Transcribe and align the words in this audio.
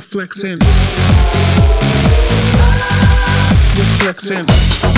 Flexing. 0.00 0.58
You're 3.76 3.84
flexing. 3.98 4.93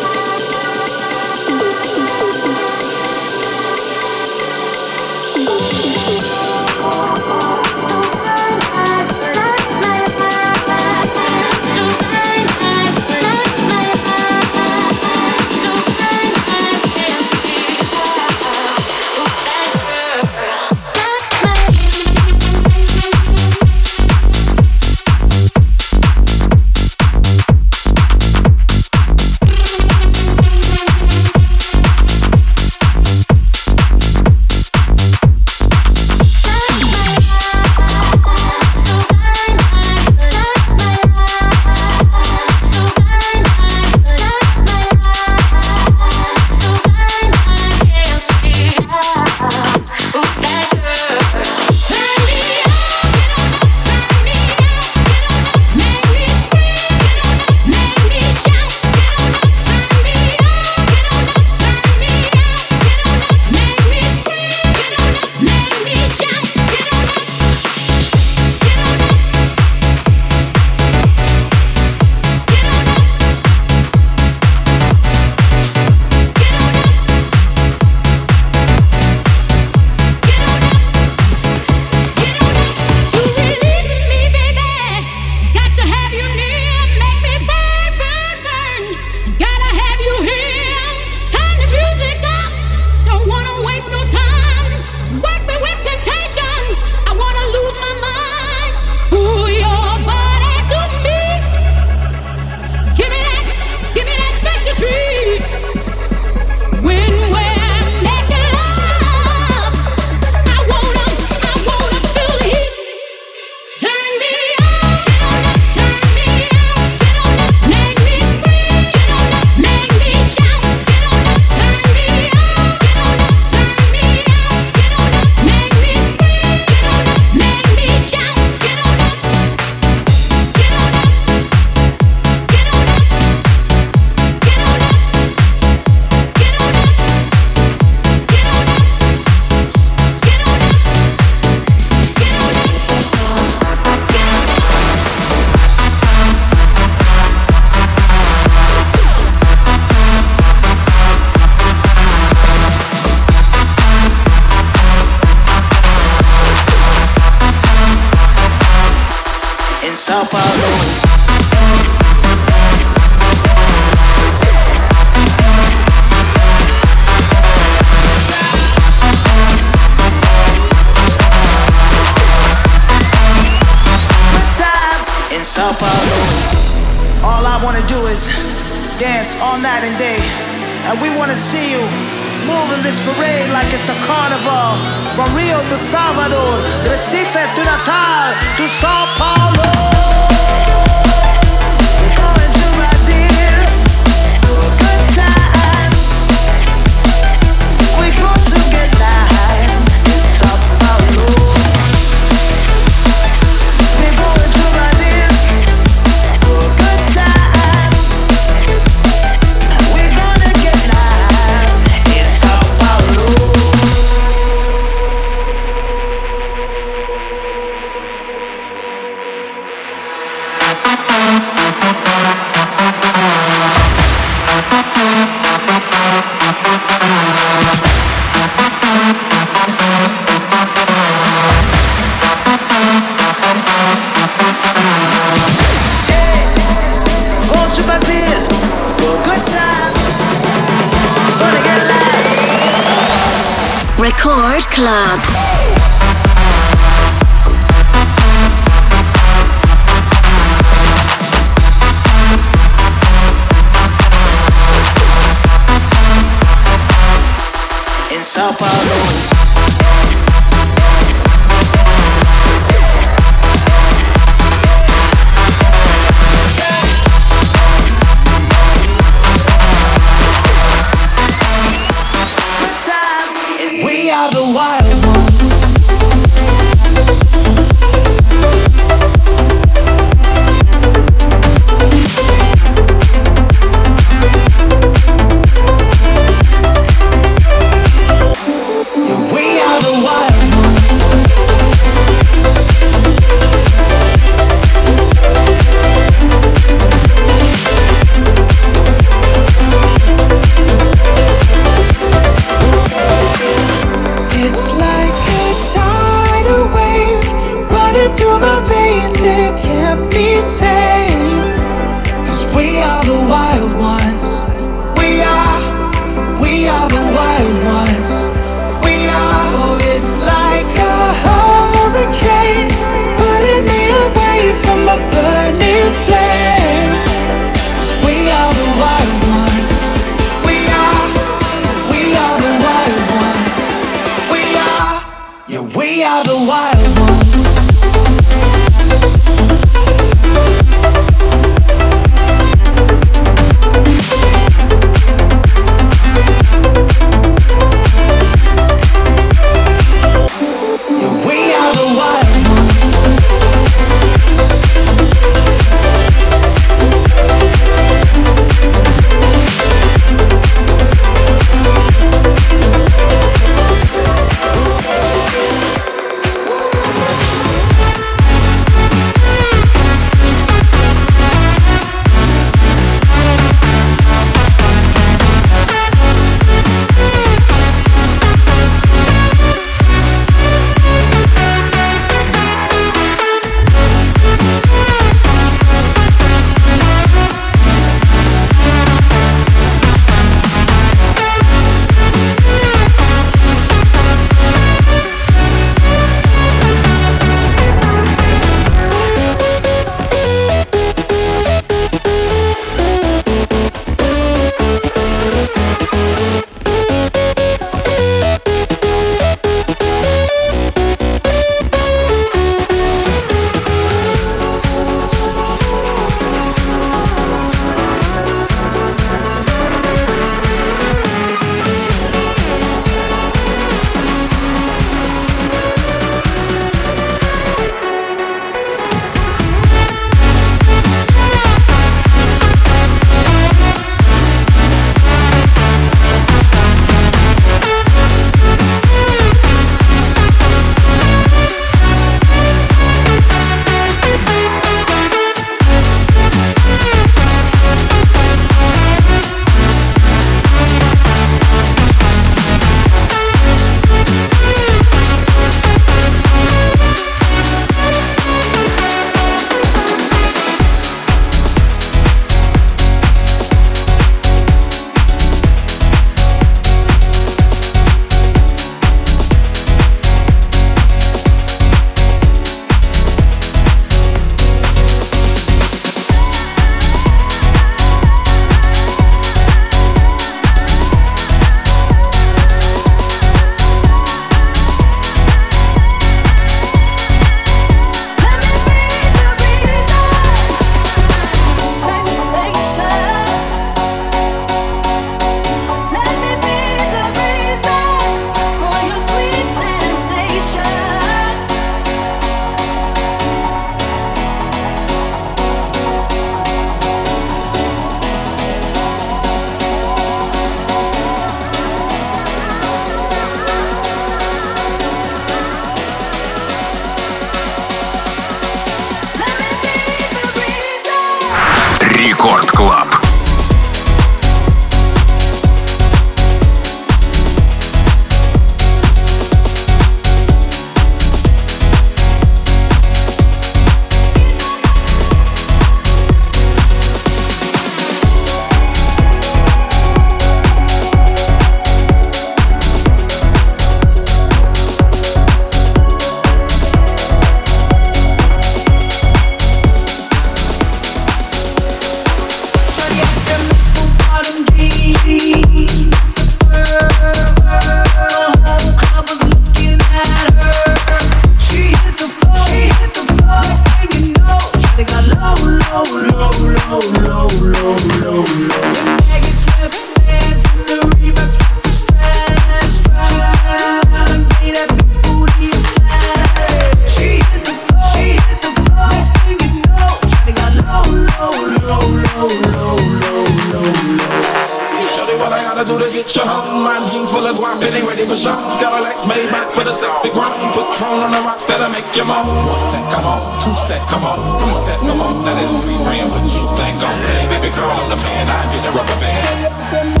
make 591.72 591.88
you 591.96 592.04
moan. 592.04 592.26
One 592.26 592.60
step, 592.60 592.84
come 592.92 593.06
on. 593.06 593.20
Two 593.40 593.54
steps, 593.54 593.90
come 593.90 594.04
on. 594.04 594.18
Three 594.40 594.54
steps, 594.54 594.84
come 594.84 595.00
on. 595.00 595.24
Now 595.24 595.34
there's 595.34 595.52
three 595.62 595.78
grand, 595.82 596.10
but 596.10 596.22
you 596.26 596.44
think 596.58 596.76
I'm 596.82 596.98
playing? 597.02 597.28
Baby 597.30 597.50
girl, 597.54 597.70
I'm 597.70 597.88
the 597.88 597.96
man. 597.96 598.26
I 598.28 598.44
get 598.52 598.66
a 598.66 598.72
rubber 598.74 598.98
band. 599.00 600.00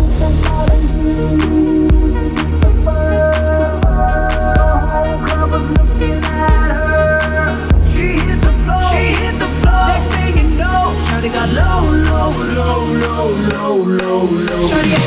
got 11.32 11.48
low, 11.50 11.90
low, 11.92 12.32
low, 12.56 12.80
low, 13.04 13.26
low, 13.50 14.24
low. 14.24 14.66
Shawty 14.66 14.99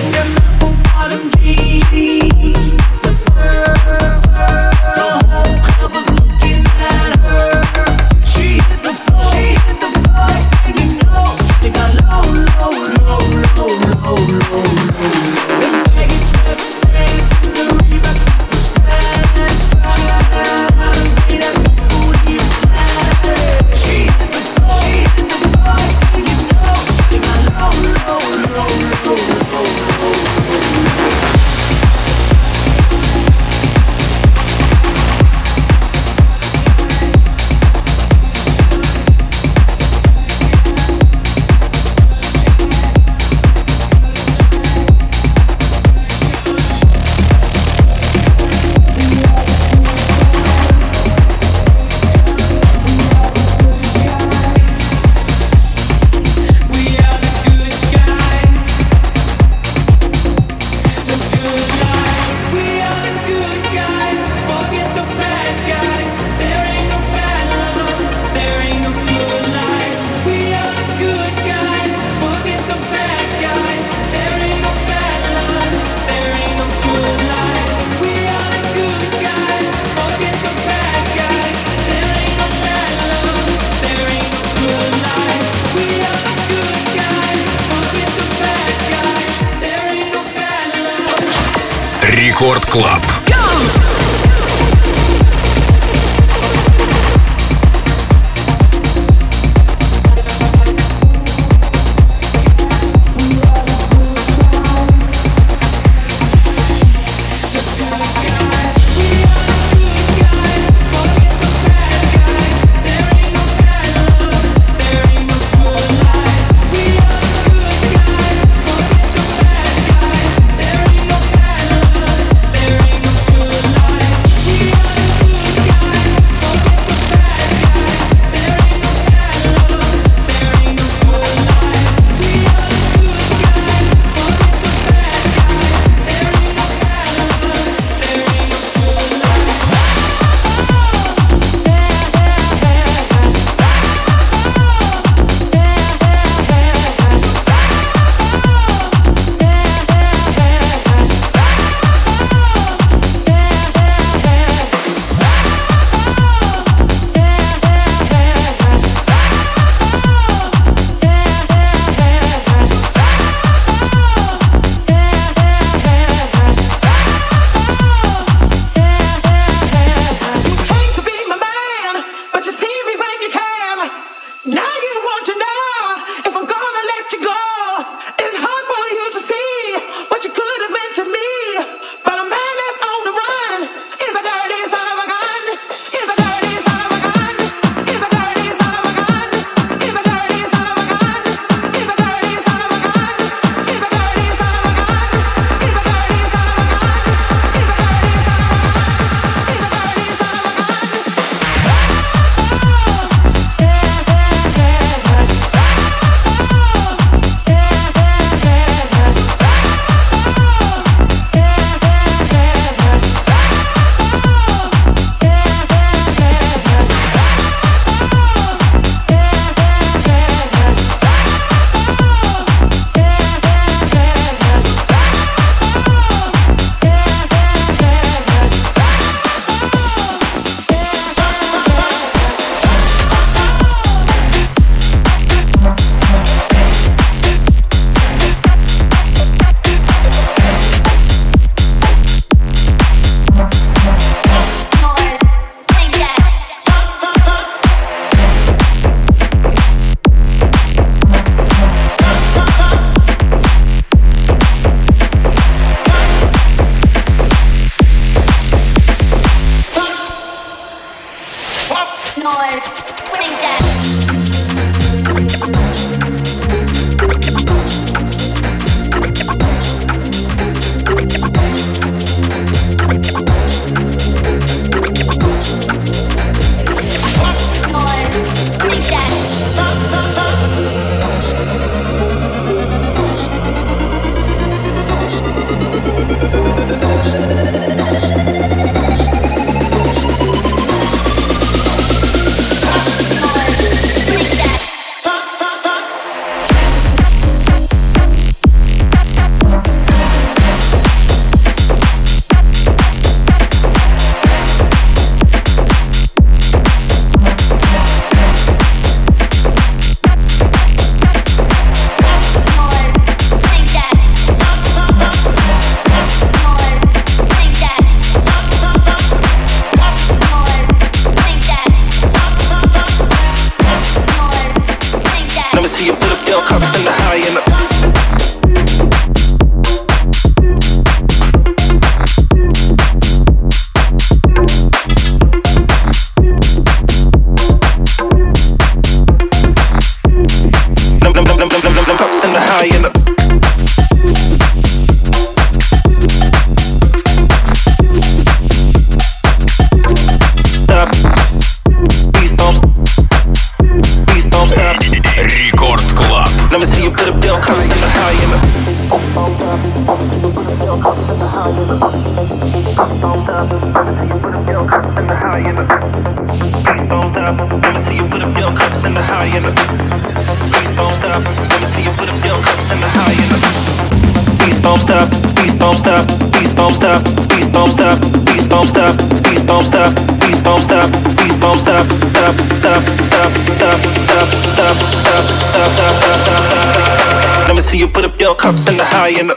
Let 387.54 387.58
me 387.58 387.70
see 387.70 387.78
you 387.78 387.88
put 387.88 388.04
up 388.04 388.20
your 388.20 388.34
cups 388.34 388.68
in 388.68 388.78
the 388.78 388.84
high 388.84 389.10
and 389.10 389.30
the 389.30 389.36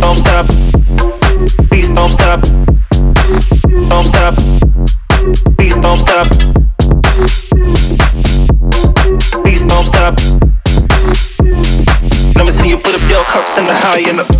Don't 0.00 0.14
stop. 0.14 0.46
Please 1.68 1.88
don't 1.88 2.08
stop. 2.08 2.40
Don't 3.90 4.04
stop. 4.04 4.34
Please 5.58 5.74
don't 5.74 5.96
stop. 5.96 6.28
Please 9.42 9.66
don't 9.66 9.84
stop. 9.84 10.14
Let 12.36 12.46
me 12.46 12.52
see 12.52 12.68
you 12.68 12.78
put 12.78 12.94
up 12.94 13.10
your 13.10 13.24
cups 13.24 13.58
in 13.58 13.66
the 13.66 13.74
high 13.74 14.08
and 14.08 14.20
the 14.20 14.33